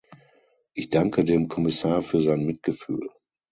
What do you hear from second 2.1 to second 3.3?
sein Mitgefühl.